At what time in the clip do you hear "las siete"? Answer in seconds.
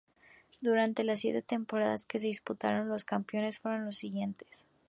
1.03-1.43